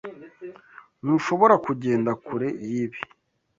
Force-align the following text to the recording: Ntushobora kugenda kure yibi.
Ntushobora 1.03 1.55
kugenda 1.65 2.11
kure 2.25 2.47
yibi. 2.71 2.99